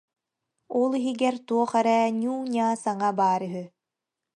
Ол 0.79 0.91
иһигэр 0.97 1.35
туох 1.47 1.71
эрэ 1.79 1.97
ньуу-ньаа 2.21 2.73
саҥа 2.83 3.09
баар 3.19 3.41
үһү 3.47 3.63